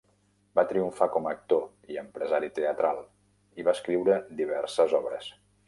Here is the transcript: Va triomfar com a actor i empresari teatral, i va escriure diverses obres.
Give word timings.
Va 0.59 0.61
triomfar 0.69 1.07
com 1.15 1.27
a 1.27 1.33
actor 1.35 1.91
i 1.95 1.99
empresari 2.03 2.51
teatral, 2.57 3.03
i 3.61 3.69
va 3.69 3.77
escriure 3.79 4.19
diverses 4.43 5.01
obres. 5.05 5.33